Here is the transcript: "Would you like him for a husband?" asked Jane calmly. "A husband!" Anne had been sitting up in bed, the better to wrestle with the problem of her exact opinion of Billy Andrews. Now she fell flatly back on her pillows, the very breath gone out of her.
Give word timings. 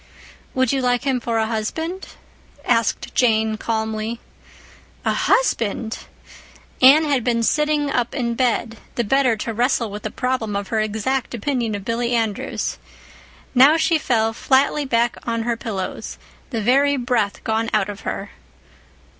"Would 0.55 0.71
you 0.73 0.81
like 0.81 1.03
him 1.03 1.19
for 1.19 1.37
a 1.37 1.45
husband?" 1.45 2.07
asked 2.65 3.13
Jane 3.13 3.55
calmly. 3.55 4.19
"A 5.05 5.13
husband!" 5.13 6.05
Anne 6.81 7.03
had 7.03 7.23
been 7.23 7.43
sitting 7.43 7.91
up 7.91 8.15
in 8.15 8.33
bed, 8.33 8.77
the 8.95 9.03
better 9.03 9.37
to 9.37 9.53
wrestle 9.53 9.91
with 9.91 10.01
the 10.01 10.09
problem 10.09 10.55
of 10.55 10.69
her 10.69 10.79
exact 10.79 11.35
opinion 11.35 11.75
of 11.75 11.85
Billy 11.85 12.15
Andrews. 12.15 12.79
Now 13.53 13.77
she 13.77 13.99
fell 13.99 14.33
flatly 14.33 14.85
back 14.85 15.17
on 15.27 15.43
her 15.43 15.55
pillows, 15.55 16.17
the 16.49 16.61
very 16.61 16.97
breath 16.97 17.43
gone 17.43 17.69
out 17.71 17.87
of 17.87 17.99
her. 17.99 18.31